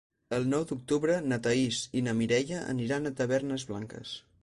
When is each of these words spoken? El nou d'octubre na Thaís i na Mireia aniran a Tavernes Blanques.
El 0.37 0.45
nou 0.53 0.63
d'octubre 0.71 1.17
na 1.33 1.39
Thaís 1.47 1.83
i 2.01 2.05
na 2.09 2.17
Mireia 2.23 2.65
aniran 2.75 3.07
a 3.07 3.15
Tavernes 3.23 3.71
Blanques. 3.75 4.21